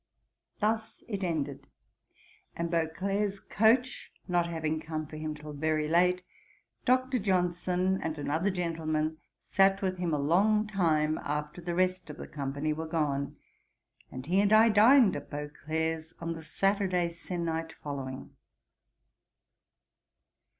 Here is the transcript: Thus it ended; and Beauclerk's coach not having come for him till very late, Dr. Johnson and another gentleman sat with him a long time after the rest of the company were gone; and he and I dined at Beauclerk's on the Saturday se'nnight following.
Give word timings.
Thus 0.59 1.03
it 1.07 1.23
ended; 1.23 1.67
and 2.55 2.71
Beauclerk's 2.71 3.39
coach 3.39 4.11
not 4.27 4.47
having 4.49 4.79
come 4.79 5.05
for 5.05 5.15
him 5.15 5.35
till 5.35 5.53
very 5.53 5.87
late, 5.87 6.23
Dr. 6.85 7.19
Johnson 7.19 8.01
and 8.01 8.17
another 8.17 8.49
gentleman 8.49 9.19
sat 9.43 9.83
with 9.83 9.99
him 9.99 10.11
a 10.11 10.17
long 10.17 10.65
time 10.65 11.19
after 11.19 11.61
the 11.61 11.75
rest 11.75 12.09
of 12.09 12.17
the 12.17 12.25
company 12.27 12.73
were 12.73 12.87
gone; 12.87 13.35
and 14.11 14.25
he 14.25 14.41
and 14.41 14.51
I 14.51 14.69
dined 14.69 15.15
at 15.15 15.29
Beauclerk's 15.29 16.15
on 16.19 16.33
the 16.33 16.43
Saturday 16.43 17.07
se'nnight 17.09 17.73
following. 17.73 18.35